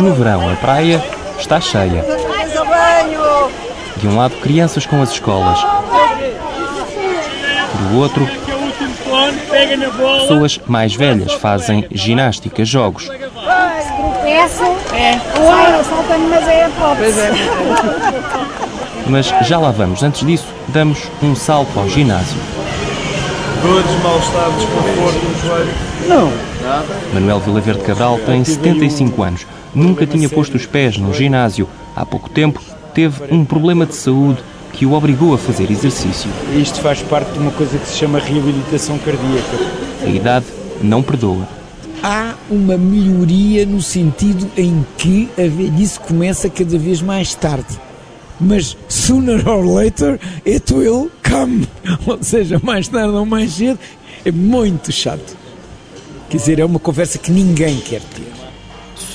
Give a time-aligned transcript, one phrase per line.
[0.00, 1.04] No verão, a praia
[1.38, 2.02] está cheia.
[3.98, 5.58] De um lado, crianças com as escolas.
[7.90, 8.26] Do outro,
[10.20, 13.02] pessoas mais velhas fazem ginástica, jogos.
[13.02, 15.18] Se tropeçam, é.
[15.18, 16.70] sai, saltam, mas é a
[19.06, 20.02] Mas já lá vamos.
[20.02, 22.38] Antes disso, damos um salto ao ginásio.
[23.60, 25.74] Dores, mal-estar, desconforto no joelho?
[26.08, 26.32] Não.
[26.62, 26.86] Nada?
[27.12, 29.46] Manuel Vilaverde Cabral tem 75 anos.
[29.74, 31.68] Nunca tinha posto os pés num ginásio.
[31.94, 32.60] Há pouco tempo
[32.94, 34.38] teve um problema de saúde
[34.72, 36.30] que o obrigou a fazer exercício.
[36.56, 39.58] Isto faz parte de uma coisa que se chama reabilitação cardíaca.
[40.02, 40.46] A idade
[40.82, 41.46] não perdoa.
[42.02, 47.78] Há uma melhoria no sentido em que a velhice começa cada vez mais tarde.
[48.40, 51.68] Mas sooner or later it will come.
[52.06, 53.78] Ou seja, mais tarde ou mais cedo,
[54.24, 55.36] é muito chato.
[56.30, 58.39] Quer dizer, é uma conversa que ninguém quer ter.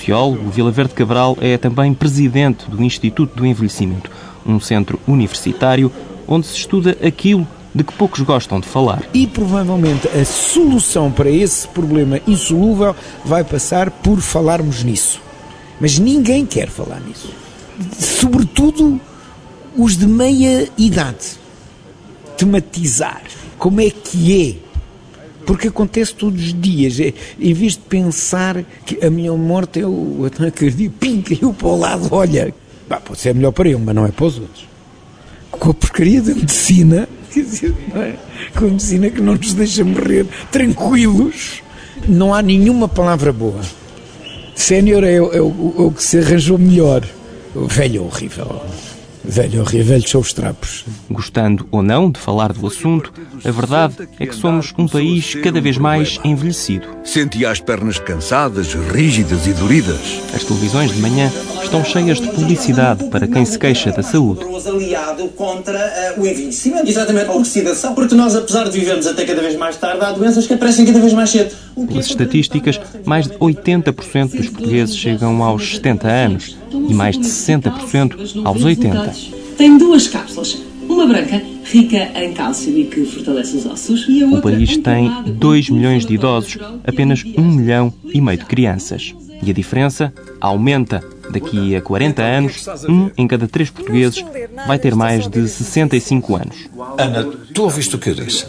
[0.06, 4.11] Sociólogo, Vila Verde Cabral é também presidente do Instituto do Envelhecimento,
[4.45, 5.92] um centro universitário
[6.28, 9.02] onde se estuda aquilo de que poucos gostam de falar.
[9.16, 12.95] E provavelmente a solução para esse problema insolúvel
[13.26, 15.20] vai passar por falarmos nisso.
[15.81, 17.31] Mas ninguém quer falar nisso.
[17.98, 19.02] Sobretudo
[19.76, 21.39] os de meia idade.
[22.38, 23.23] Tematizar
[23.58, 24.64] como é que é.
[25.46, 27.00] Porque acontece todos os dias.
[27.00, 31.54] É, em vez de pensar que a minha morte é o ataque cardíaco, pim, caiu
[31.54, 32.54] para o lado, olha.
[32.88, 34.68] Bah, pode ser melhor para ele, mas não é para os outros.
[35.52, 38.16] Com a porcaria da medicina, quer dizer, não é?
[38.56, 41.62] com a medicina que não nos deixa morrer tranquilos,
[42.08, 43.62] não há nenhuma palavra boa.
[44.56, 47.06] Sénior é, é, o, é o que se arranjou melhor.
[47.54, 48.62] O velho é horrível.
[49.28, 50.86] Velho, velhos são os trapos.
[51.09, 53.12] Gostando ou não de falar do assunto,
[53.44, 56.88] a verdade é que somos um país cada vez mais envelhecido.
[57.04, 60.22] Sentia as pernas cansadas, rígidas e doridas.
[60.33, 61.32] As televisões de manhã
[61.64, 64.45] estão cheias de publicidade para quem se queixa da saúde.
[64.67, 66.88] aliado contra uh, o envelhecimento.
[66.88, 67.94] Exatamente, a oxidação.
[67.94, 70.99] Porque nós, apesar de vivermos até cada vez mais tarde, há doenças que aparecem cada
[70.99, 71.55] vez mais cedo.
[71.75, 78.45] Pelas estatísticas, mais de 80% dos portugueses chegam aos 70 anos e mais de 60%
[78.45, 79.13] aos 80.
[79.58, 80.58] Tem duas cápsulas.
[80.87, 84.05] Uma branca, rica em cálcio e que fortalece os ossos.
[84.08, 88.37] E a outra, o país tem 2 milhões de idosos, apenas 1 milhão e meio
[88.37, 89.13] de crianças.
[89.42, 91.03] E a diferença aumenta.
[91.27, 94.23] Daqui a 40 anos, um em cada três portugueses
[94.67, 96.69] vai ter mais de 65 anos.
[96.99, 98.45] Ana, tu ouviste o que eu disse?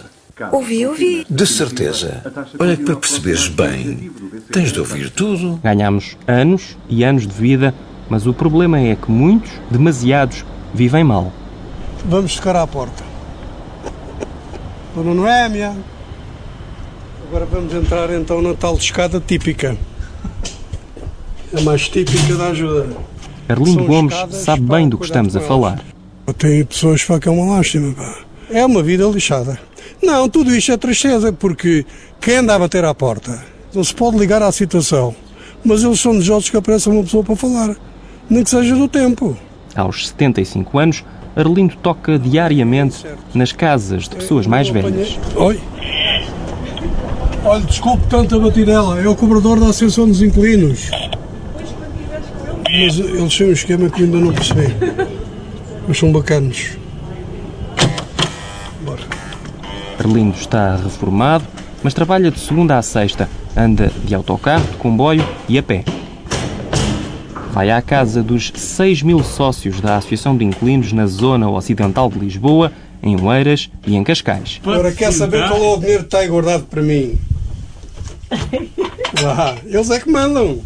[0.53, 1.27] Ouvi, ouvi.
[1.29, 2.23] De certeza.
[2.59, 4.11] Olha que para perceberes bem,
[4.53, 5.59] tens de ouvir tudo.
[5.63, 7.75] Ganhamos anos e anos de vida
[8.09, 11.33] mas o problema é que muitos, demasiados, vivem mal.
[12.05, 13.03] Vamos tocar à porta.
[14.95, 15.77] Dona Noémia.
[17.29, 19.77] Agora vamos entrar então na tal escada típica.
[21.57, 22.87] A mais típica da ajuda.
[23.49, 25.83] Arlindo São Gomes sabe bem do que estamos a falar.
[26.39, 28.19] Tem pessoas que é uma lástima, pá.
[28.51, 29.59] É uma vida lixada.
[30.03, 31.85] Não, tudo isto é tristeza, porque
[32.21, 33.43] quem anda a bater à porta
[33.75, 35.15] não se pode ligar à situação.
[35.65, 37.77] Mas eles são desejosos que apareça uma pessoa para falar
[38.29, 39.37] nem que seja do tempo.
[39.75, 41.05] Aos 75 anos,
[41.35, 43.05] Arlindo toca diariamente
[43.35, 45.19] nas casas de pessoas mais velhas.
[45.37, 45.61] Oi.
[47.45, 50.91] Olha, desculpe tanto a batidela, é o cobrador da Associação dos Inquilinos.
[52.65, 54.75] Mas eles têm um esquema que ainda não percebi.
[55.87, 56.71] Mas são bacanos.
[60.07, 61.45] Arlindo está reformado,
[61.83, 63.29] mas trabalha de segunda a sexta.
[63.57, 65.85] Anda de autocarro, de comboio e a pé
[67.51, 72.19] vai à casa dos 6 mil sócios da Associação de Inquilinos na zona ocidental de
[72.19, 72.71] Lisboa,
[73.03, 74.61] em Oeiras e em Cascais.
[74.63, 77.19] Agora quer saber qual é o dinheiro que está guardado para mim?
[79.23, 80.61] Lá, eles é que mandam.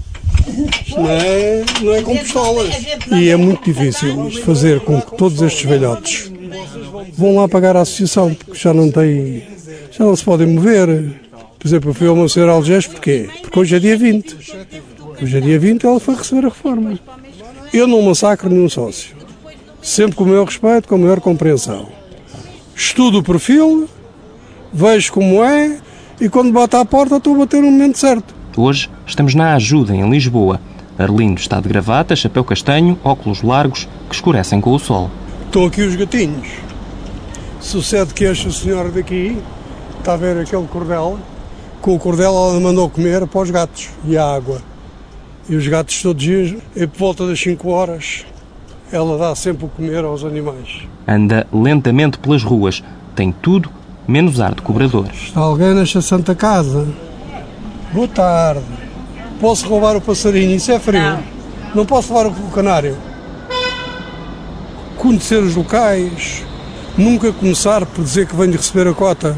[0.85, 2.75] Isto não é, não é com pistolas.
[3.13, 6.33] E é muito difícil fazer com que todos estes velhotes
[7.17, 9.43] vão lá pagar a associação, porque já não tem.
[9.91, 11.21] já não se podem mover.
[11.59, 13.29] Por exemplo, eu fui ao meu Algés, porquê?
[13.43, 14.37] Porque hoje é dia 20.
[15.23, 16.99] Hoje é dia 20 ela foi receber a reforma.
[17.73, 19.15] Eu não massacro nenhum sócio.
[19.83, 21.89] Sempre com o maior respeito, com a maior compreensão.
[22.75, 23.89] Estudo o perfil,
[24.73, 25.79] vejo como é
[26.21, 28.35] e quando bate à porta estou a bater no momento certo.
[28.57, 30.61] Hoje estamos na ajuda em Lisboa.
[30.99, 35.11] Arlindo está de gravata, chapéu castanho, óculos largos que escurecem com o sol.
[35.51, 36.47] Estão aqui os gatinhos.
[37.61, 39.37] Sucede que esta senhora daqui
[39.99, 41.19] está a ver aquele cordel.
[41.81, 44.63] Com o cordel ela mandou comer para os gatos e a água.
[45.49, 48.25] E os gatos todos os dias, e por volta das 5 horas,
[48.93, 50.87] ela dá sempre o comer aos animais.
[51.09, 52.81] Anda lentamente pelas ruas.
[53.17, 53.73] Tem tudo
[54.07, 55.09] menos ar de cobrador.
[55.13, 56.87] Está alguém nesta santa casa?
[57.93, 58.63] Boa tarde.
[59.41, 60.55] Posso roubar o passarinho?
[60.55, 61.03] Isso é frio.
[61.03, 61.25] Não.
[61.75, 63.10] Não posso levar o canário.
[65.01, 66.45] Conhecer os locais,
[66.95, 69.35] nunca começar por dizer que venho receber a cota.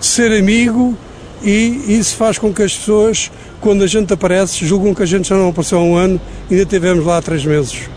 [0.00, 0.98] Ser amigo
[1.40, 3.30] e isso faz com que as pessoas,
[3.60, 6.20] quando a gente aparece, julgam que a gente já não apareceu há um ano
[6.50, 7.88] e ainda tivemos lá há três meses.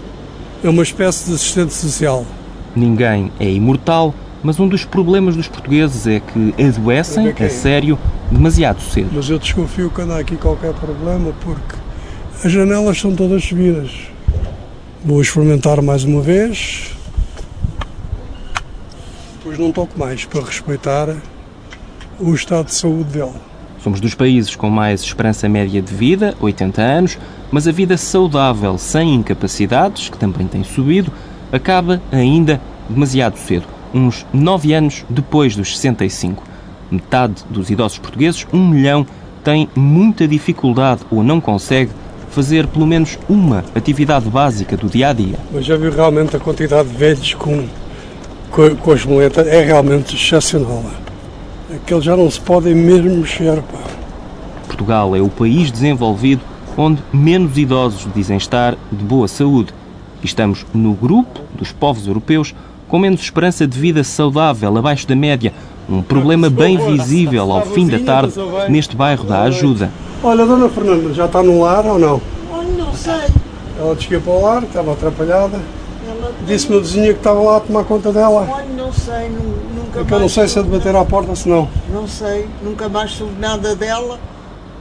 [0.64, 2.24] É uma espécie de assistente social.
[2.76, 7.98] Ninguém é imortal, mas um dos problemas dos portugueses é que adoecem, a sério,
[8.32, 9.10] demasiado cedo.
[9.12, 11.78] Mas eu desconfio que anda aqui qualquer problema porque
[12.44, 14.15] as janelas são todas subidas.
[15.06, 16.90] Vou experimentar mais uma vez.
[19.38, 21.16] Depois não toco mais para respeitar
[22.20, 23.34] o estado de saúde dele.
[23.84, 27.20] Somos dos países com mais esperança média de vida, 80 anos,
[27.52, 31.12] mas a vida saudável sem incapacidades, que também tem subido,
[31.52, 32.60] acaba ainda
[32.90, 36.44] demasiado cedo, uns 9 anos depois dos 65.
[36.90, 39.06] Metade dos idosos portugueses, um milhão,
[39.44, 41.92] tem muita dificuldade ou não consegue
[42.36, 45.38] fazer pelo menos uma atividade básica do dia a dia.
[45.54, 47.66] Mas já viu realmente a quantidade de velhos com,
[48.52, 49.48] com, com as moletas?
[49.48, 50.84] É realmente excepcional.
[51.74, 53.62] Aqueles já não se podem mesmo mexer.
[53.62, 53.80] Pá.
[54.68, 56.42] Portugal é o país desenvolvido
[56.78, 59.74] onde menos idosos dizem estar de boa saúde.
[60.22, 62.54] E estamos no grupo dos povos europeus
[62.90, 65.54] com menos esperança de vida saudável, abaixo da média.
[65.90, 68.34] Um problema bem visível ao fim da tarde
[68.68, 69.90] neste bairro da Ajuda.
[70.28, 72.20] Olha, Dona Fernanda, já está no lar ou não?
[72.52, 73.14] Olha, não sei.
[73.78, 75.60] Ela ia para o lar, estava atrapalhada.
[76.48, 78.48] Disse-me a vizinha que estava lá a tomar conta dela.
[78.52, 81.06] Olha, não sei, nu- nunca É que eu não sei se é de bater à
[81.06, 81.70] porta, se não.
[81.94, 84.20] Não sei, nunca mais soube nada dela.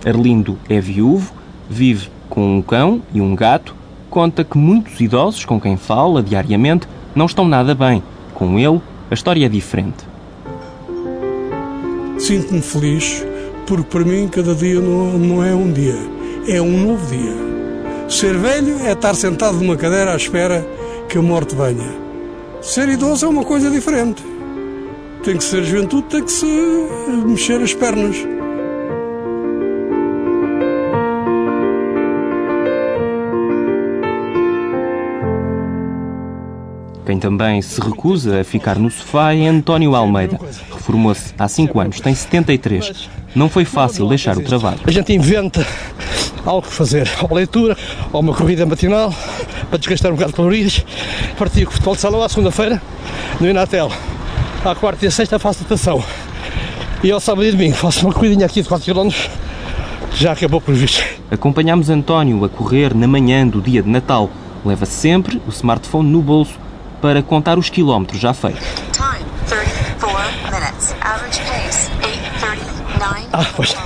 [0.06, 1.30] Arlindo é viúvo,
[1.68, 3.74] vive com um cão e um gato,
[4.08, 8.02] conta que muitos idosos com quem fala diariamente não estão nada bem.
[8.34, 8.80] Com ele,
[9.10, 10.04] a história é diferente.
[12.18, 13.24] Sinto-me feliz
[13.66, 15.96] porque para mim cada dia não, não é um dia,
[16.48, 17.32] é um novo dia.
[18.08, 20.66] Ser velho é estar sentado numa cadeira à espera
[21.08, 21.90] que a morte venha.
[22.60, 24.22] Ser idoso é uma coisa diferente.
[25.22, 26.46] Tem que ser juventude, tem que se
[27.26, 28.16] mexer as pernas.
[37.06, 40.38] Quem também se recusa a ficar no sofá é António Almeida.
[40.70, 43.08] Reformou-se há 5 anos, tem 73.
[43.34, 44.78] Não foi fácil deixar o trabalho.
[44.84, 45.66] A gente inventa
[46.44, 47.76] algo para fazer, ou leitura,
[48.12, 49.12] ou uma corrida matinal,
[49.68, 50.84] para desgastar um bocado de calorias.
[51.34, 52.80] O futebol de salão à segunda-feira,
[53.40, 53.90] no Inatel.
[54.64, 56.02] À quarta e à sexta faço natação.
[57.02, 59.10] E ao sábado e domingo faço uma corridinha aqui de 4 km.
[60.16, 61.02] Já acabou por visto.
[61.30, 64.30] Acompanhamos António a correr na manhã do dia de Natal.
[64.64, 66.54] Leva sempre o smartphone no bolso
[67.02, 68.64] para contar os quilómetros já feitos.
[73.32, 73.76] Ah, pois.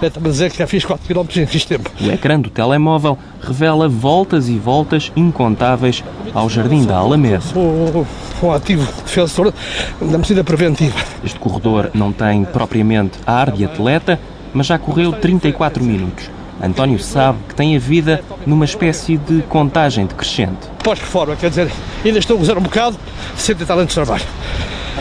[0.00, 1.90] É-me dizer que já fiz 4 km em X tempo.
[2.00, 6.02] O ecrã do telemóvel revela voltas e voltas incontáveis
[6.34, 7.42] ao Jardim da Alameda.
[7.54, 8.06] O,
[8.42, 9.52] o ativo defensor
[10.00, 10.98] da medicina preventiva.
[11.24, 14.18] Este corredor não tem propriamente ar de atleta,
[14.52, 16.28] mas já correu 34 minutos.
[16.60, 20.68] António sabe que tem a vida numa espécie de contagem decrescente.
[20.82, 21.70] Pós-reforma, quer dizer,
[22.04, 22.96] ainda estou a gozar um bocado,
[23.36, 24.24] 60 talentos de trabalho.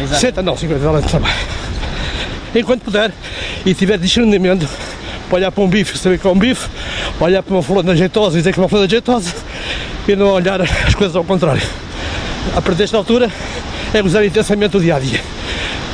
[0.07, 1.60] 60 não, 50 talentos de trabalho.
[2.53, 3.11] Enquanto puder
[3.65, 4.67] e tiver discernimento,
[5.29, 6.69] para olhar para um bife saber que é um bife,
[7.19, 9.33] olhar para uma flor jeitosa e dizer que é uma flor jeitosa,
[10.07, 11.61] e não olhar as coisas ao contrário.
[12.55, 13.31] A partir desta altura,
[13.93, 15.21] é gozar intensamente o dia a dia.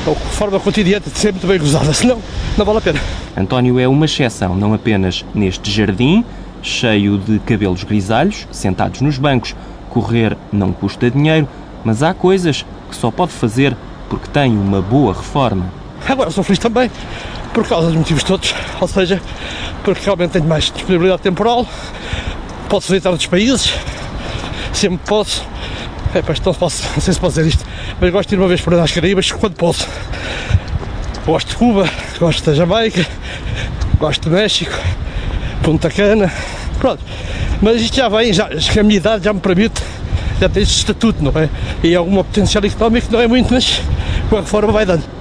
[0.07, 2.19] A forma cotidiana de ser muito bem gozada, senão
[2.57, 2.99] não vale a pena.
[3.35, 6.23] António é uma exceção, não apenas neste jardim,
[6.63, 9.55] cheio de cabelos grisalhos, sentados nos bancos.
[9.89, 11.47] Correr não custa dinheiro,
[11.83, 13.75] mas há coisas que só pode fazer
[14.09, 15.71] porque tem uma boa reforma.
[16.07, 16.91] Agora sou feliz também,
[17.53, 19.21] por causa dos motivos todos, ou seja,
[19.83, 21.65] porque realmente tenho mais disponibilidade temporal,
[22.69, 23.73] posso visitar outros países,
[24.73, 25.43] sempre posso.
[26.13, 27.65] É, pois, não, posso, não sei se posso dizer isto,
[27.99, 29.87] mas gosto de ir uma vez por ano às Caraíbas quando posso.
[31.25, 31.89] Gosto de Cuba,
[32.19, 33.05] gosto da Jamaica,
[33.99, 34.73] gosto do México,
[35.61, 36.31] Punta Cana,
[36.79, 37.03] pronto.
[37.61, 39.81] Mas isto já vem, já, a minha idade já me permite,
[40.39, 41.49] já tem esse estatuto, não é?
[41.83, 43.81] E alguma potencial económico não é muito, mas
[44.29, 45.16] com a reforma vai dando.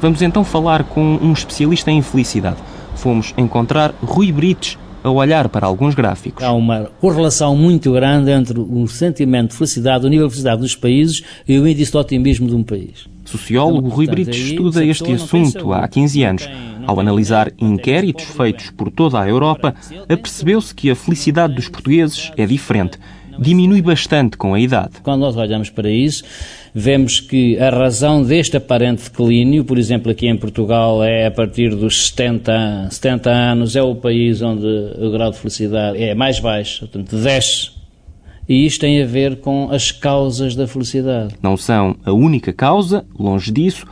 [0.00, 2.56] Vamos então falar com um especialista em felicidade.
[2.94, 6.42] Fomos encontrar Rui Brites a olhar para alguns gráficos.
[6.42, 10.74] Há uma correlação muito grande entre o sentimento de felicidade, o nível de felicidade dos
[10.74, 13.06] países e o índice de otimismo de um país.
[13.24, 16.48] Sociólogo Rui Brites estuda este assunto há 15 anos.
[16.86, 19.74] Ao analisar inquéritos feitos por toda a Europa,
[20.08, 22.98] apercebeu-se que a felicidade dos portugueses é diferente.
[23.38, 25.00] Diminui bastante com a idade.
[25.02, 26.24] Quando nós olhamos para isso,
[26.74, 31.74] vemos que a razão deste aparente declínio, por exemplo, aqui em Portugal, é a partir
[31.74, 36.80] dos 70, 70 anos, é o país onde o grau de felicidade é mais baixo,
[36.80, 37.70] portanto, desce.
[38.48, 41.34] E isto tem a ver com as causas da felicidade.
[41.42, 43.86] Não são a única causa, longe disso,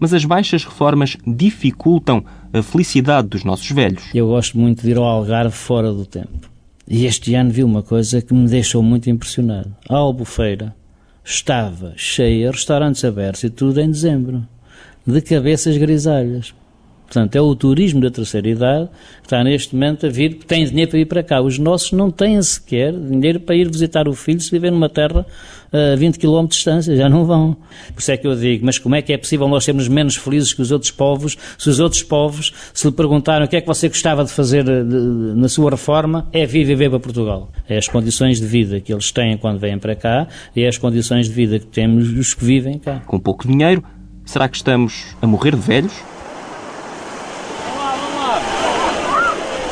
[0.00, 4.04] mas as baixas reformas dificultam a felicidade dos nossos velhos.
[4.14, 6.48] Eu gosto muito de ir ao Algarve fora do tempo.
[6.90, 9.76] E este ano vi uma coisa que me deixou muito impressionado.
[9.90, 10.74] A Albufeira
[11.22, 14.48] estava cheia, restaurantes abertos e tudo em dezembro,
[15.06, 16.54] de cabeças grisalhas.
[17.08, 18.88] Portanto, é o turismo da terceira idade
[19.20, 21.40] que está neste momento a vir, tem dinheiro para ir para cá.
[21.40, 25.24] Os nossos não têm sequer dinheiro para ir visitar o filho se viver numa terra
[25.72, 27.56] a 20 km de distância, já não vão.
[27.94, 30.16] Por isso é que eu digo, mas como é que é possível nós sermos menos
[30.16, 33.60] felizes que os outros povos, se os outros povos, se lhe perguntaram o que é
[33.62, 34.96] que você gostava de fazer de, de,
[35.34, 37.50] na sua reforma, é vir viver para Portugal.
[37.66, 40.76] É as condições de vida que eles têm quando vêm para cá e é as
[40.76, 43.00] condições de vida que temos os que vivem cá.
[43.06, 43.82] Com pouco dinheiro,
[44.26, 46.17] será que estamos a morrer de velhos?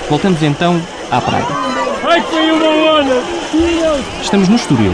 [0.08, 1.46] Voltamos então à praia.
[4.22, 4.92] Estamos no Estoril.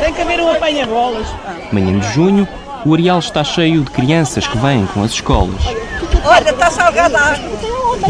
[0.00, 1.26] Tem que haver um apanha-bolas.
[1.72, 2.46] Manhã de junho,
[2.84, 5.60] o areal está cheio de crianças que vêm com as escolas
[6.26, 7.58] Olha, está salgada a água.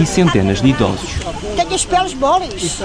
[0.00, 1.10] e centenas de idosos.
[1.54, 2.78] Tenho as peles moles.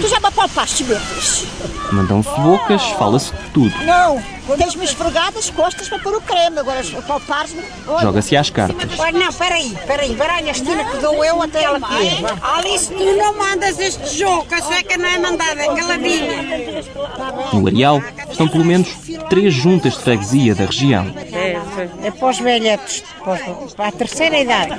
[0.00, 1.44] Tu já me apalpaste, meu Deus.
[1.92, 3.74] Mandam-se bocas, fala-se de tudo.
[3.84, 4.22] Não,
[4.56, 6.58] tens-me esfregado as costas para pôr o creme.
[6.58, 7.62] Agora apalpares-me.
[8.00, 8.98] Joga-se às cartas.
[8.98, 10.14] Olha, não, peraí, peraí.
[10.14, 12.24] Baralha a Estina que dou eu até ela aqui.
[12.42, 16.84] Alice, tu não mandas este jogo, a sueca não é mandada, é calabinha.
[17.52, 18.88] No areal estão pelo menos
[19.30, 21.06] três juntas de freguesia da região.
[22.02, 23.02] É, é para os velhetos,
[23.76, 24.74] para a terceira idade.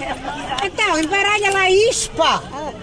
[0.63, 2.41] Então, embaralha lá isso, pá.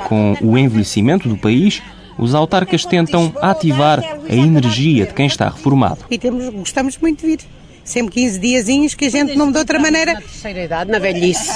[0.08, 1.82] Com o envelhecimento do país,
[2.18, 5.98] os autarcas tentam ativar a energia de quem está reformado.
[6.10, 7.40] E temos, gostamos muito de vir.
[7.84, 10.16] Sempre 15 diazinhos que a gente não de outra maneira.
[10.16, 11.50] terceira idade, na velhice.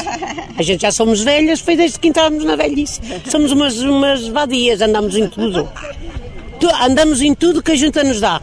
[0.57, 3.01] A gente já somos velhas, foi desde que entramos na velhice.
[3.29, 5.69] Somos umas, umas vadias, andamos em tudo.
[6.61, 8.41] Tu- Andamos em tudo que a junta nos dá.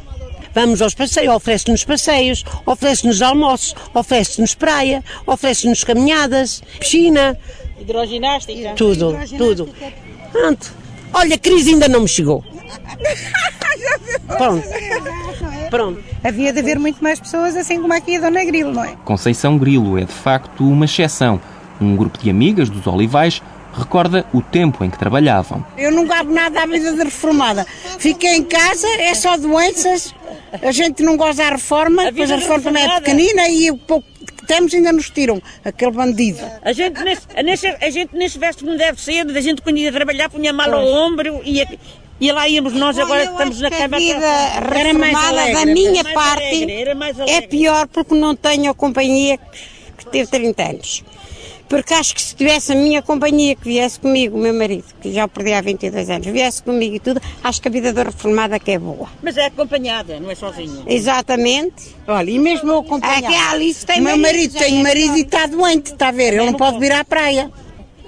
[0.58, 7.38] Vamos aos passeios, oferece-nos passeios, oferece-nos almoços, oferece-nos praia, oferece-nos caminhadas, piscina,
[7.80, 8.74] Hidroginástica.
[8.76, 9.70] tudo, tudo.
[10.32, 10.74] Pronto.
[11.14, 12.44] Olha, a crise ainda não me chegou.
[14.36, 14.68] Pronto.
[15.70, 16.04] Pronto.
[16.24, 18.96] Havia de haver muito mais pessoas, assim como aqui a Dona Grilo, não é?
[19.06, 21.40] Conceição Grilo é de facto uma exceção.
[21.80, 23.44] Um grupo de amigas dos Olivais
[23.78, 25.66] recorda o tempo em que trabalhavam.
[25.78, 27.66] Eu não gabo nada à vida de reformada.
[28.00, 30.14] Fiquei em casa, é só doenças.
[30.62, 34.08] A gente não goza da reforma, depois a reforma também é pequenina e o pouco
[34.26, 35.42] que temos ainda nos tiram.
[35.64, 36.40] Aquele bandido.
[36.62, 39.92] A gente, nesse, nesse, a gente nesse veste como deve ser, a gente quando ia
[39.92, 41.64] trabalhar punha mal ao ombro e,
[42.20, 43.98] e lá íamos nós, agora estamos na que a cama.
[43.98, 45.54] vida mais reformada alegre.
[45.54, 46.92] da minha parte alegre,
[47.28, 49.38] é pior porque não tenho a companhia
[49.98, 51.04] que teve 30 anos.
[51.68, 55.12] Porque acho que se tivesse a minha companhia que viesse comigo, o meu marido, que
[55.12, 58.04] já o perdi há 22 anos, viesse comigo e tudo, acho que a vida da
[58.04, 59.10] reformada que é boa.
[59.22, 60.84] Mas é acompanhada, não é sozinha.
[60.88, 61.96] Exatamente.
[62.08, 63.18] Olha, e mesmo eu acompanhar.
[63.18, 65.92] Aqui a Alice tem o meu marido, marido já tem é marido e está doente,
[65.92, 66.34] está a ver?
[66.34, 67.52] Ele não pode vir à praia.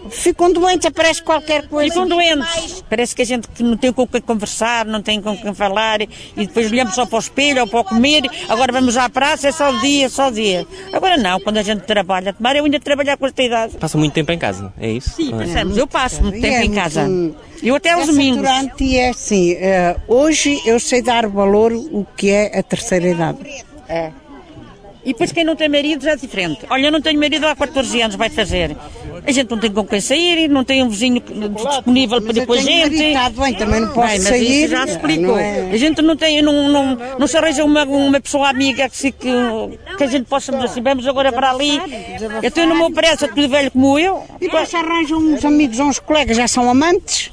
[0.09, 1.93] Ficam doentes, aparece qualquer coisa.
[1.93, 2.83] Ficam doentes.
[2.89, 6.07] Parece que a gente não tem com quem conversar, não tem com quem falar, e
[6.35, 9.51] depois olhamos só para o espelho ou para o comer, agora vamos à praça, é
[9.51, 10.65] só o dia, só o dia.
[10.93, 13.77] Agora não, quando a gente trabalha, tomara eu ainda trabalhar com esta idade.
[13.77, 15.11] Passa muito tempo em casa, é isso?
[15.15, 15.77] Sim, passamos.
[15.77, 17.03] Eu passo muito tempo é em casa.
[17.07, 18.41] muito- Eu até aos É domingos.
[18.47, 23.07] saturante e é assim, eh, hoje eu sei dar valor o que é a terceira
[23.09, 23.37] idade.
[23.87, 24.11] É.
[25.03, 26.59] E depois quem não tem marido já é diferente.
[26.69, 28.75] Olha, eu não tenho marido há 14 anos, vai fazer.
[29.25, 32.53] A gente não tem com quem sair, não tem um vizinho disponível para ir com
[32.53, 33.13] a gente.
[33.13, 35.37] marido, bem, também não posso Bem, mas sair, Isso já explicou.
[35.37, 35.71] é?
[35.71, 39.31] A gente não tem, não, não, não se arranja uma, uma pessoa amiga que, que,
[39.97, 41.79] que a gente possa dizer assim, vamos agora para ali.
[42.43, 44.23] Eu tenho no meu preço, tudo velho como eu.
[44.37, 47.31] E depois arranjam uns amigos, uns colegas, já são amantes,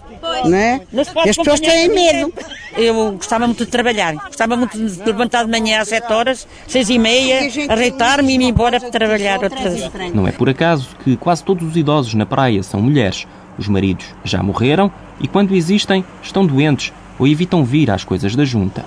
[0.54, 0.80] é?
[0.92, 2.32] E as pessoas têm medo.
[2.76, 4.14] Eu gostava muito de trabalhar.
[4.14, 8.42] Gostava muito de levantar de manhã às 7 horas, 6 e meia, arreitar-me e ir
[8.42, 9.90] embora para trabalhar outra vez.
[10.14, 13.26] Não é por acaso que quase todos os idosos na praia são mulheres.
[13.58, 18.44] Os maridos já morreram e, quando existem, estão doentes ou evitam vir às coisas da
[18.44, 18.84] junta.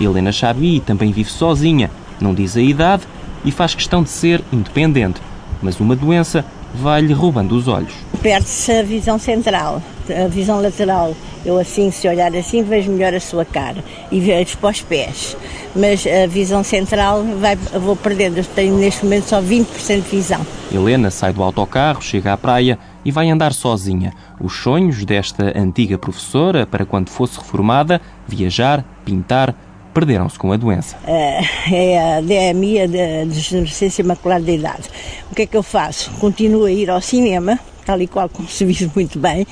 [0.00, 1.90] Helena Chabi também vive sozinha,
[2.20, 3.04] não diz a idade
[3.44, 5.20] e faz questão de ser independente,
[5.62, 7.94] mas uma doença vai-lhe roubando os olhos.
[8.24, 9.82] Perde-se a visão central.
[10.08, 11.14] a visão lateral,
[11.44, 15.36] eu assim, se olhar assim, vejo melhor a sua cara e vejo para os pés.
[15.76, 18.38] Mas a visão central vai, vou perdendo.
[18.38, 19.66] Eu tenho neste momento só 20%
[20.02, 20.40] de visão.
[20.72, 24.14] Helena sai do autocarro, chega à praia e vai andar sozinha.
[24.40, 29.54] Os sonhos desta antiga professora, para quando fosse reformada, viajar, pintar,
[29.92, 30.96] perderam-se com a doença.
[31.06, 31.40] Eh,
[31.70, 34.84] é a DMI, a de- degenerescência macular da idade.
[35.30, 36.10] O que é que eu faço?
[36.18, 39.46] Continuo a ir ao cinema, tal e qual como se vive muito bem.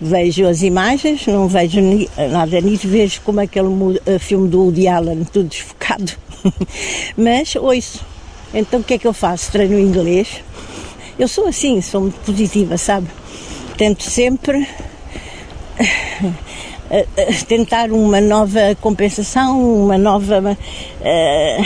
[0.00, 1.80] Vejo as imagens, não vejo
[2.30, 3.68] nada nisso, vejo como aquele
[4.04, 6.12] eh, filme do Woody Allen, tudo desfocado.
[7.16, 8.04] Mas ouço.
[8.52, 9.50] Então o que é que eu faço?
[9.50, 10.42] Treino inglês.
[11.18, 13.06] Eu sou assim, sou muito positiva, sabe?
[13.78, 14.68] Tento sempre
[16.90, 20.56] eh, eh, tentar uma nova compensação, uma nova
[21.00, 21.58] eh,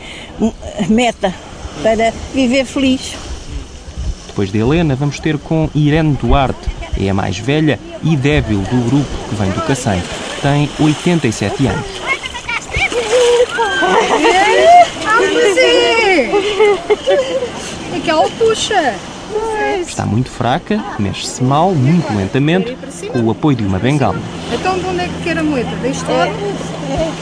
[0.88, 1.34] meta
[1.82, 3.25] para viver feliz.
[4.36, 6.68] Depois de Helena, vamos ter com Irene Duarte.
[7.00, 10.02] É a mais velha e débil do grupo que vem do Cacém.
[10.42, 11.86] Tem 87 anos.
[17.94, 18.94] É que ela puxa.
[19.80, 22.76] Está muito fraca, mexe-se mal, muito lentamente,
[23.10, 24.20] com o apoio de uma bengala.
[24.52, 25.74] Então de onde é que quer a moeda?
[25.76, 26.32] Deste lado?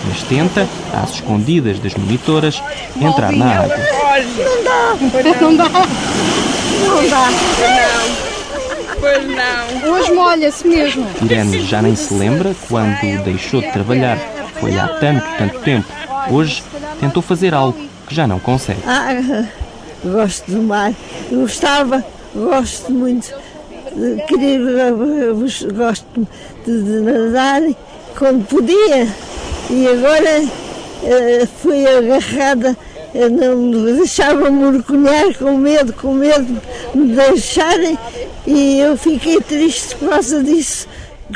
[0.08, 2.60] Mas tenta, às escondidas das monitoras,
[3.00, 3.76] entrar na água.
[3.76, 4.96] Não dá.
[5.40, 6.53] Não dá.
[6.80, 7.28] Não dá.
[9.00, 9.92] Pois não.
[9.92, 11.06] Hoje molha-se mesmo.
[11.22, 14.18] Irene já nem se lembra quando deixou de trabalhar.
[14.60, 15.86] Foi há tanto, tanto tempo.
[16.30, 16.62] Hoje
[17.00, 18.80] tentou fazer algo que já não consegue.
[18.86, 19.44] Ah,
[20.04, 20.92] gosto do mar.
[21.30, 22.04] Gostava,
[22.34, 23.32] gosto muito.
[23.94, 24.58] de- Queria,
[25.74, 26.06] gosto
[26.66, 27.62] de, de nadar
[28.18, 29.06] quando podia.
[29.70, 30.44] E agora
[31.04, 32.76] eh, fui agarrada,
[33.14, 36.60] não me deixava mergulhar com medo, com medo
[36.92, 37.96] de me deixarem.
[38.46, 40.88] E eu fiquei triste por causa disso.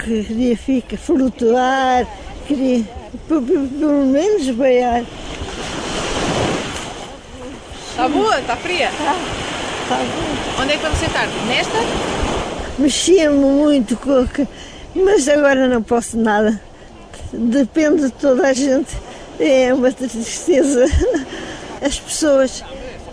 [0.05, 2.07] Queria ficar, flutuar,
[2.47, 2.85] queria
[3.29, 5.03] pe- pe- pelo menos banhar.
[7.91, 8.39] Está boa?
[8.39, 8.91] Está fria?
[9.89, 10.63] Tá bom.
[10.63, 11.27] Onde é que vamos sentar?
[11.49, 11.79] Nesta?
[12.79, 14.47] Mexia-me muito, que-
[14.95, 16.61] mas agora não posso nada.
[17.33, 18.95] Depende de toda a gente.
[19.41, 20.85] É uma tristeza.
[21.83, 22.65] As pessoas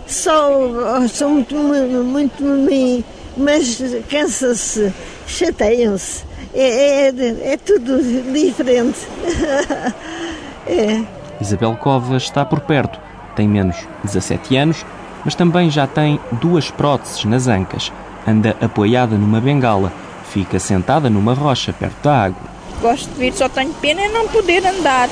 [0.06, 3.04] só gostam muito, muito mim,
[3.36, 4.92] mas cansa-se,
[5.26, 6.24] chateiam-se.
[6.54, 8.00] É, é, é tudo
[8.32, 8.98] diferente.
[10.68, 11.00] É.
[11.40, 12.98] Isabel Covas está por perto.
[13.36, 14.84] Tem menos 17 anos,
[15.24, 17.92] mas também já tem duas próteses nas ancas.
[18.26, 19.92] Anda apoiada numa bengala.
[20.30, 22.42] Fica sentada numa rocha perto da água.
[22.80, 25.08] Gosto de vir, só tenho pena é não poder andar.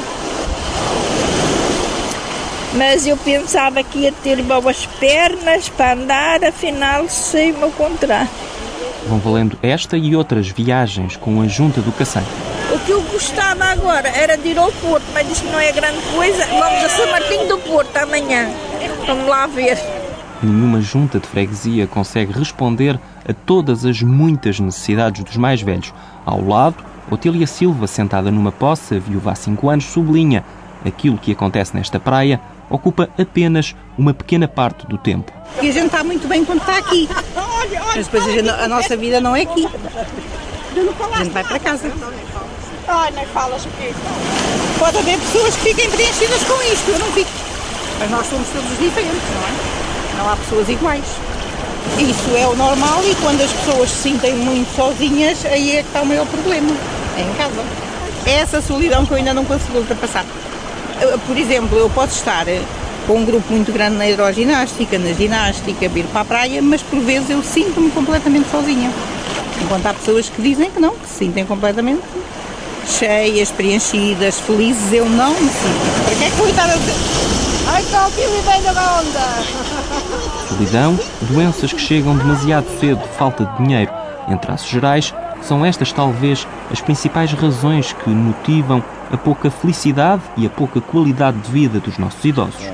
[2.76, 8.28] Mas eu pensava que ia ter boas pernas para andar, afinal sei-me ao contrário.
[9.06, 12.24] Vão valendo esta e outras viagens com a Junta do Cacém.
[12.72, 15.70] O que eu gostava agora era de ir ao Porto, mas diz que não é
[15.70, 16.44] grande coisa.
[16.46, 18.50] Vamos a São Martinho do Porto amanhã.
[19.06, 19.78] Vamos lá ver.
[20.42, 25.94] Nenhuma junta de freguesia consegue responder a todas as muitas necessidades dos mais velhos.
[26.26, 26.76] Ao lado,
[27.08, 30.44] Otília Silva, sentada numa poça, viúva há cinco anos, sublinha
[30.84, 32.40] aquilo que acontece nesta praia
[32.74, 35.32] ocupa apenas uma pequena parte do tempo.
[35.62, 37.08] E a gente está muito bem quando está aqui.
[37.94, 39.66] Mas depois a, gente- a nossa vida não é aqui.
[39.66, 41.90] A gente vai para casa.
[42.88, 43.94] Ai, nem falas porque.
[44.78, 47.30] Pode haver pessoas que fiquem preenchidas com isto, eu não fico.
[48.00, 50.18] Mas nós somos todos diferentes, não é?
[50.24, 51.04] Não há pessoas iguais.
[51.98, 55.88] Isso é o normal e quando as pessoas se sentem muito sozinhas, aí é que
[55.88, 56.68] está o maior problema.
[57.16, 57.62] É em casa.
[58.26, 60.24] É essa solidão que eu ainda não consigo ultrapassar.
[61.26, 62.46] Por exemplo, eu posso estar
[63.06, 67.00] com um grupo muito grande na hidroginástica, na ginástica, vir para a praia, mas por
[67.00, 68.90] vezes eu sinto-me completamente sozinha.
[69.62, 72.02] Enquanto há pessoas que dizem que não, que se sentem completamente
[72.86, 76.04] cheias, preenchidas, felizes, eu não me sinto.
[76.04, 76.94] Para que é que eu estar a dizer?
[77.66, 80.48] Ai, o velho da onda!
[80.48, 83.90] Solidão, doenças que chegam demasiado cedo, falta de dinheiro.
[84.28, 85.14] Em traços gerais,
[85.46, 91.38] são estas talvez as principais razões que motivam a pouca felicidade e a pouca qualidade
[91.38, 92.64] de vida dos nossos idosos.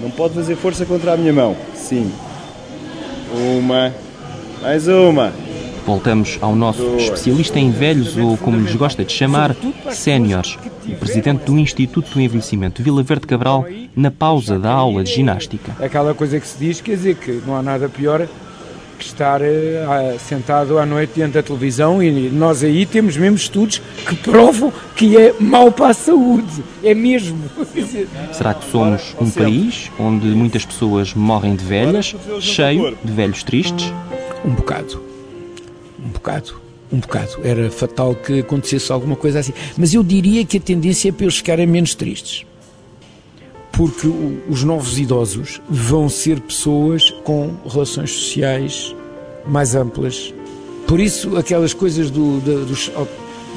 [0.00, 1.56] Não pode fazer força contra a minha mão.
[1.74, 2.12] Sim.
[3.32, 3.92] Uma.
[4.62, 5.32] Mais uma.
[5.84, 9.56] Voltamos ao nosso especialista em velhos, ou como lhes gosta de chamar,
[9.90, 13.64] séniores, o presidente do Instituto do Envelhecimento de Vila Verde Cabral,
[13.96, 15.72] na pausa da aula de ginástica.
[15.82, 18.28] Aquela coisa que se diz, quer dizer que não há nada pior
[18.98, 23.80] que estar ah, sentado à noite diante da televisão e nós aí temos mesmo estudos
[24.06, 26.64] que provam que é mau para a saúde.
[26.82, 27.38] É mesmo.
[28.32, 33.92] Será que somos um país onde muitas pessoas morrem de velhas, cheio de velhos tristes?
[34.44, 35.02] Um bocado.
[36.04, 36.60] Um bocado.
[36.90, 37.30] Um bocado.
[37.44, 39.52] Era fatal que acontecesse alguma coisa assim.
[39.76, 42.47] Mas eu diria que a tendência é para eles ficarem menos tristes.
[43.78, 44.08] Porque
[44.48, 48.92] os novos idosos vão ser pessoas com relações sociais
[49.46, 50.34] mais amplas.
[50.84, 52.90] Por isso, aquelas coisas do, da- dos,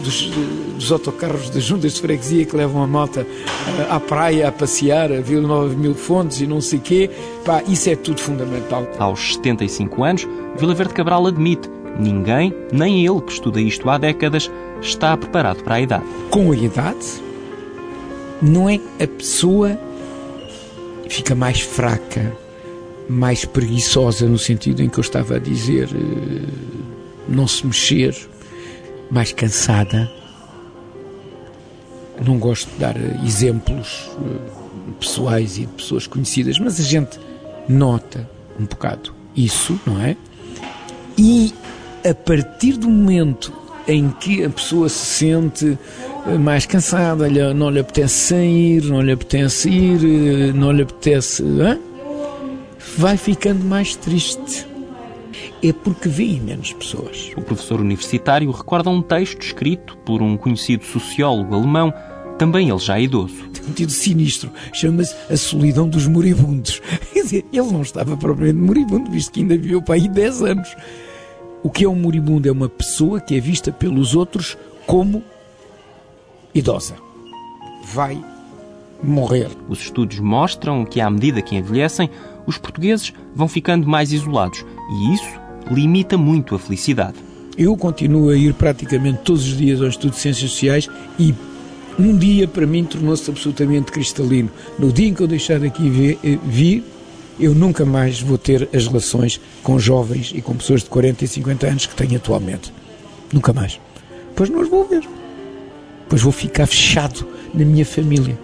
[0.03, 0.31] dos,
[0.75, 5.11] dos autocarros das juntas de freguesia que levam a malta eh, à praia a passear,
[5.11, 7.09] a ver 9 mil fontes e não sei quê,
[7.43, 8.87] pá, isso é tudo fundamental.
[8.99, 11.67] Aos 75 anos, Vila Verde Cabral admite
[11.99, 14.51] ninguém, nem ele que estuda isto há décadas,
[14.83, 16.03] está preparado para a idade.
[16.29, 17.07] Com a idade,
[18.41, 19.77] não é a pessoa
[21.11, 22.35] fica mais fraca,
[23.09, 26.47] mais preguiçosa, no sentido em que eu estava a dizer, eh,
[27.27, 28.15] não se mexer,
[29.09, 30.09] mais cansada.
[32.25, 37.19] Não gosto de dar eh, exemplos eh, pessoais e de pessoas conhecidas, mas a gente
[37.67, 40.15] nota um bocado isso, não é?
[41.17, 41.53] E
[42.09, 43.51] a partir do momento
[43.91, 45.77] em que a pessoa se sente
[46.27, 51.43] eh, mais cansada, não lhe apetece sair, não lhe apetece ir, eh, não lhe apetece.
[51.43, 51.77] hã?
[52.97, 54.67] vai ficando mais triste.
[55.63, 57.31] É porque vê menos pessoas.
[57.37, 61.93] O professor universitário recorda um texto escrito por um conhecido sociólogo alemão,
[62.39, 63.47] também ele já idoso.
[63.49, 66.81] Tem um título sinistro, chama-se A Solidão dos Moribundos.
[67.13, 70.75] Quer dizer, ele não estava propriamente moribundo, visto que ainda viveu para aí 10 anos.
[71.63, 72.47] O que é um moribundo?
[72.47, 75.23] É uma pessoa que é vista pelos outros como
[76.53, 76.95] idosa.
[77.93, 78.23] Vai
[79.03, 79.49] morrer.
[79.69, 82.09] Os estudos mostram que, à medida que envelhecem,
[82.45, 87.17] os portugueses vão ficando mais isolados e isso limita muito a felicidade.
[87.57, 91.33] Eu continuo a ir praticamente todos os dias ao Estudo de Ciências Sociais e
[91.99, 94.49] um dia para mim tornou-se absolutamente cristalino.
[94.79, 96.83] No dia em que eu deixar daqui ver- eh, vir,
[97.41, 101.27] eu nunca mais vou ter as relações com jovens e com pessoas de 40 e
[101.27, 102.71] 50 anos que tenho atualmente.
[103.33, 103.79] Nunca mais.
[104.35, 105.07] Pois não os vou ver.
[106.07, 108.37] Pois vou ficar fechado na minha família.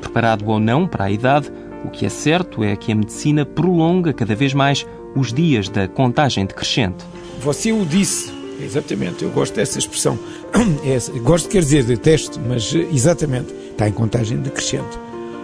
[0.00, 1.50] Preparado ou não para a idade,
[1.84, 5.88] o que é certo é que a medicina prolonga cada vez mais os dias da
[5.88, 7.04] contagem decrescente.
[7.40, 8.34] Você o disse.
[8.60, 10.18] Exatamente, eu gosto dessa expressão.
[10.84, 11.18] É.
[11.18, 14.98] Gosto, quer dizer, detesto, mas eh, exatamente, está em contagem decrescente.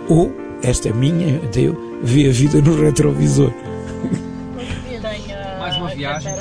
[0.08, 3.52] Ou, esta é minha, eu, vê a vida no retrovisor.
[5.58, 6.32] Mais uma viagem.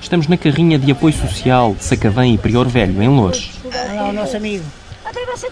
[0.00, 3.50] Estamos na carrinha de apoio social de Sacavém e Prior Velho, em Loures.
[3.64, 4.64] Olha lá o nosso amigo.
[5.04, 5.48] Até você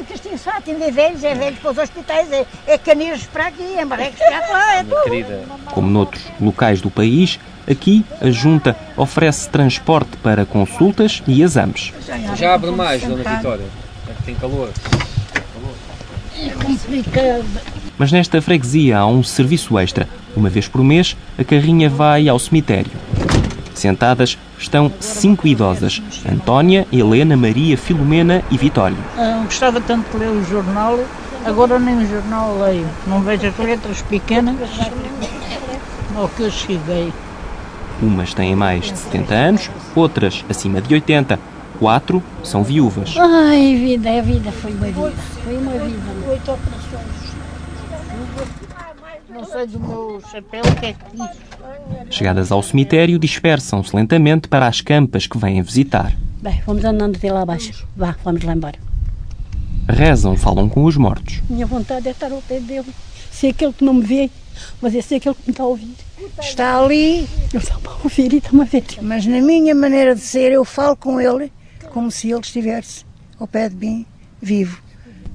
[0.00, 3.48] daí, que isto só atender velhos, é velhos para os hospitais, é, é caneiros para
[3.48, 5.64] aqui, é marrecos para lá, é tudo.
[5.72, 7.38] Como noutros locais do país,
[7.70, 11.92] aqui a Junta oferece transporte para consultas e exames.
[12.36, 13.64] Já abre mais, Dona Vitória.
[14.08, 14.70] É que tem calor.
[16.36, 17.44] É complicado.
[17.96, 20.08] Mas nesta freguesia há um serviço extra.
[20.34, 22.92] Uma vez por mês, a carrinha vai ao cemitério.
[23.74, 28.96] Sentadas estão cinco idosas: Antónia, Helena, Maria, Filomena e Vitória.
[29.16, 30.98] Ah, gostava tanto de ler o jornal,
[31.44, 32.86] agora nem o jornal leio.
[33.06, 34.56] Não vejo as letras pequenas
[36.16, 37.12] ao que eu cheguei.
[38.02, 41.38] Umas têm mais de 70 anos, outras acima de 80.
[41.78, 43.14] Quatro são viúvas.
[43.16, 45.12] Ai, vida, é vida, foi uma vida.
[45.44, 46.30] Foi uma vida.
[46.30, 47.30] Oito operações.
[49.30, 52.14] Não sei do meu chapéu o que é que diz.
[52.14, 56.12] Chegadas ao cemitério, dispersam-se lentamente para as campas que vêm visitar.
[56.42, 57.86] Bem, vamos andando até lá abaixo.
[57.96, 58.78] Vá, vamos lá embora.
[59.88, 61.40] Rezam, falam com os mortos.
[61.48, 62.88] Minha vontade é estar ao pé dele.
[63.30, 64.30] Ser aquele que não me vê,
[64.80, 65.94] mas é ser aquele que me está a ouvir.
[66.40, 67.18] Está ali.
[67.18, 68.84] Ele está a ouvir e está-me a ver.
[69.02, 71.52] Mas na minha maneira de ser, eu falo com ele
[71.90, 73.04] como se ele estivesse
[73.38, 74.06] ao pé de mim,
[74.40, 74.80] vivo.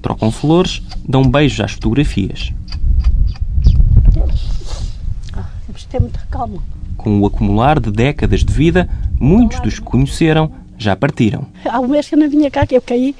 [0.01, 2.53] Trocam flores, dão beijos às fotografias.
[5.33, 6.63] Ah, temos que ter muita calma.
[6.97, 11.45] Com o acumular de décadas de vida, muitos dos que conheceram já partiram.
[11.65, 13.15] Há um mês que eu não vinha cá, que eu caí,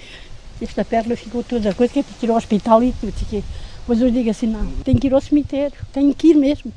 [0.61, 3.13] esta perna ficou toda coisa, que para ir ao hospital e tudo.
[3.29, 3.43] que-
[3.87, 6.71] Mas eu digo assim, não, tenho que ir ao cemitério, tenho que ir mesmo.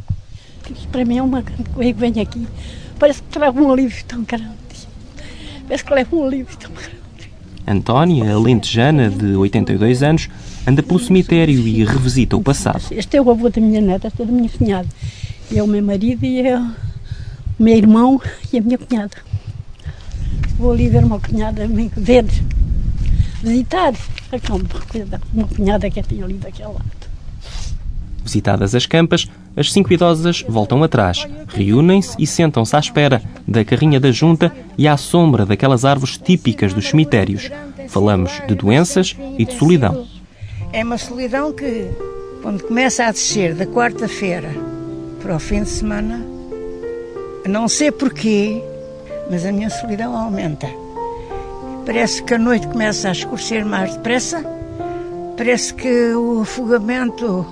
[0.71, 2.47] Isto para mim é uma grande coisa que venho aqui.
[2.99, 4.59] Parece que trago um alívio tão grande.
[5.67, 6.99] Parece que levo um alívio tão grande.
[7.67, 10.29] Antónia, a lentejana de 82 anos,
[10.67, 12.83] anda pelo cemitério e revisita o passado.
[12.91, 14.89] Este é o avô da minha neta, este é da minha cunhada.
[15.55, 16.73] É o meu marido e é o
[17.59, 18.21] meu irmão
[18.53, 19.17] e a minha cunhada.
[20.59, 22.25] Vou ali ver uma cunhada, ver,
[23.43, 23.95] visitar.
[24.91, 26.98] Coisa da uma cunhada que eu tenho ali daquele lado.
[28.29, 33.99] Visitadas as campas, as cinco idosas voltam atrás, reúnem-se e sentam-se à espera da carrinha
[33.99, 37.51] da junta e à sombra daquelas árvores típicas dos cemitérios.
[37.89, 40.07] Falamos de doenças e de solidão.
[40.75, 41.89] É uma solidão que,
[42.43, 44.51] quando começa a descer da quarta-feira
[45.23, 46.23] para o fim de semana,
[47.49, 48.63] Não sei porquê,
[49.31, 50.69] mas a minha solidão aumenta.
[51.87, 54.45] Parece que a noite começa a escurecer mais depressa.
[55.35, 57.47] Parece que o afogamento,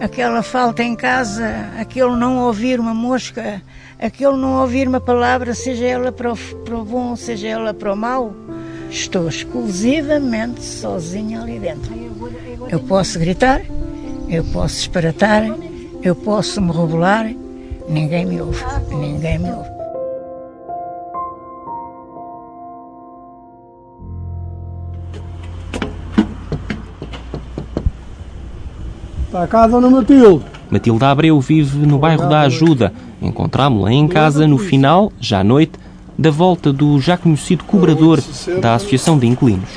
[0.00, 3.62] aquela falta em casa, aquele não ouvir uma mosca,
[3.98, 7.92] aquele não ouvir uma palavra, seja ela para o, para o bom, seja ela para
[7.92, 8.34] o mau,
[8.90, 11.92] estou exclusivamente sozinha ali dentro.
[12.68, 13.60] Eu posso gritar,
[14.28, 15.44] eu posso esparatar,
[16.02, 17.30] eu posso me rebolar,
[17.88, 19.79] ninguém me ouve, ninguém me ouve.
[29.30, 30.44] Está cá, Dona Matilde.
[30.68, 32.92] Matilde Abreu vive no bairro da Ajuda.
[33.22, 35.78] Encontrámo-la em casa no final, já à noite,
[36.18, 38.20] da volta do já conhecido cobrador
[38.60, 39.70] da Associação de Inquilinos.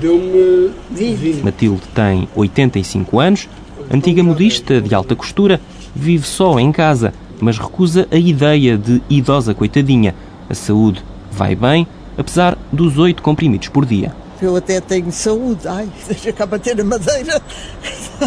[0.00, 1.44] Deu-me 20.
[1.44, 3.48] Matilde tem 85 anos,
[3.88, 5.60] antiga modista de alta costura,
[5.94, 10.16] vive só em casa, mas recusa a ideia de idosa coitadinha.
[10.50, 11.00] A saúde
[11.30, 11.86] vai bem,
[12.18, 14.12] apesar dos oito comprimidos por dia.
[14.42, 15.68] Eu até tenho saúde.
[15.68, 17.40] Ai, deixa cá bater a madeira.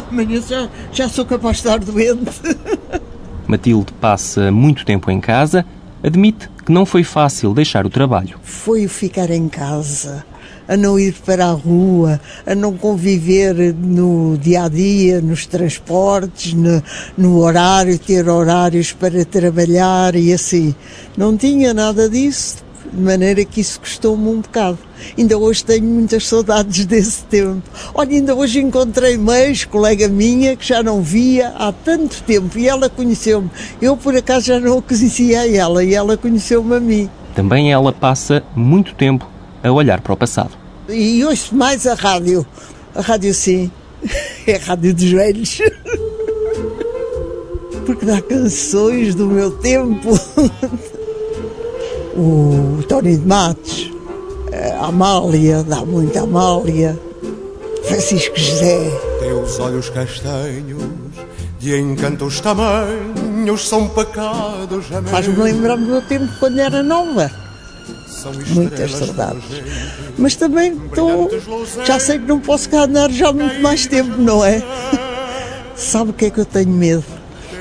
[0.10, 2.32] Amanhã já, já sou capaz de estar doente.
[3.48, 5.64] Matilde passa muito tempo em casa,
[6.04, 8.40] admite que não foi fácil deixar o trabalho.
[8.42, 10.26] Foi o ficar em casa,
[10.68, 16.54] a não ir para a rua, a não conviver no dia a dia, nos transportes,
[16.54, 16.82] no,
[17.16, 20.74] no horário, ter horários para trabalhar e assim.
[21.16, 22.65] Não tinha nada disso,
[22.96, 24.78] de maneira que isso custou-me um bocado.
[25.18, 27.62] Ainda hoje tenho muitas saudades desse tempo.
[27.94, 32.68] Olha, ainda hoje encontrei uma ex-colega minha que já não via há tanto tempo e
[32.68, 33.50] ela conheceu-me.
[33.82, 37.10] Eu, por acaso, já não a conhecia a ela e ela conheceu-me a mim.
[37.36, 39.30] Também ela passa muito tempo
[39.62, 40.52] a olhar para o passado.
[40.88, 42.46] E ouço mais a rádio.
[42.94, 43.70] A rádio, sim.
[44.48, 45.58] É a rádio dos velhos.
[47.86, 50.12] Porque dá canções do meu tempo.
[52.16, 53.92] O Tony de Matos,
[54.80, 56.98] a Amália, dá muito a Amália.
[57.84, 58.90] Francisco José.
[59.20, 60.82] Teus olhos castanhos,
[61.60, 64.86] de encantos tamanhos, são pecados.
[65.06, 67.30] Faz-me lembrar do meu tempo quando era nova.
[68.50, 69.44] Muitas saudades.
[70.18, 71.30] Mas também estou.
[71.86, 74.64] Já sei que não posso cá andar já muito mais tempo, não é?
[75.76, 77.04] Sabe o que é que eu tenho medo?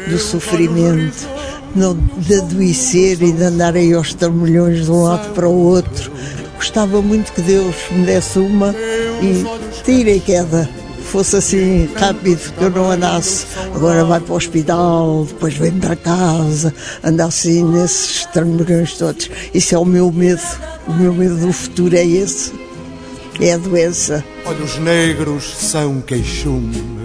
[0.08, 1.28] Do sofrimento,
[1.74, 6.10] não, de adoecer e de andar aí aos trambolhões de um lado para o outro.
[6.56, 8.74] Gostava muito que Deus me desse uma
[9.22, 9.44] e
[9.84, 10.68] tire a queda.
[11.04, 13.46] Fosse assim rápido, que eu não andasse.
[13.74, 19.30] Agora vai para o hospital, depois vem para casa, anda assim nesses trambolhões todos.
[19.52, 20.42] Isso é o meu medo.
[20.88, 22.52] O meu medo do futuro é esse.
[23.40, 24.24] É a doença.
[24.46, 27.03] Olhos negros são queixume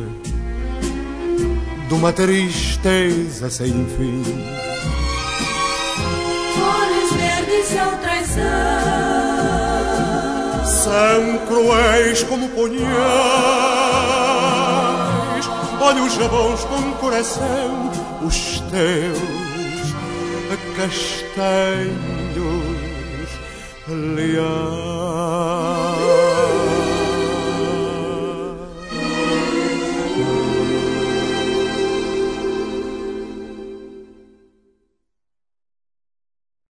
[1.90, 4.24] de uma tristeza sem fim.
[6.62, 8.44] Olhos verdes são traição.
[10.66, 12.86] São cruéis como punhais,
[15.82, 19.20] olhos bons com coração, os teus
[20.78, 22.00] castanhos
[23.88, 25.79] leais.